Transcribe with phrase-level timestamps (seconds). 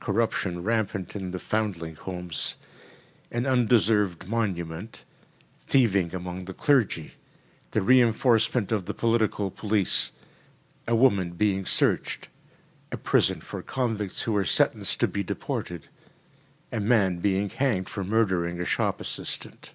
[0.00, 2.54] Corruption rampant in the foundling homes.
[3.30, 5.04] An undeserved monument.
[5.68, 7.12] Thieving among the clergy.
[7.72, 10.12] The reinforcement of the political police.
[10.88, 12.30] A woman being searched.
[12.90, 15.88] A prison for convicts who are sentenced to be deported.
[16.72, 19.74] A man being hanged for murdering a shop assistant.